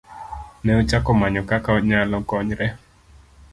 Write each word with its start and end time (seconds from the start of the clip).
Ne 0.63 0.71
ochako 0.81 1.11
manyo 1.19 1.41
kaka 1.49 1.69
onyalo 1.77 2.17
konyore. 2.29 2.67